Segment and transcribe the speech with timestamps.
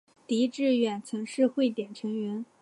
[0.25, 2.43] 狄志远曾是汇点成员。